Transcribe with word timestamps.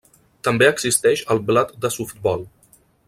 També 0.47 0.69
existeix 0.69 1.23
el 1.35 1.43
bat 1.51 1.77
de 1.85 1.93
softbol. 1.99 2.47